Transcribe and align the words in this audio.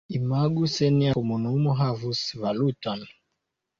Imagu 0.19 0.63
se 0.75 0.85
nia 0.95 1.11
komunumo 1.19 1.75
havus 1.81 2.23
valuton. 2.45 3.09